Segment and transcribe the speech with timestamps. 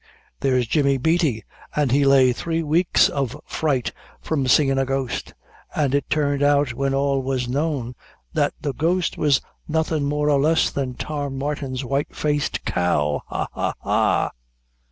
[0.39, 1.43] There's Jimmy Beatty,
[1.75, 5.35] an' he lay three weeks of fright from seein' a ghost,
[5.75, 7.93] an' it turned out when all was known,
[8.33, 13.45] that the ghost was nothing more or less than Tom Martin's white faced cow ha!
[13.53, 13.73] ha!
[13.79, 14.31] ha!"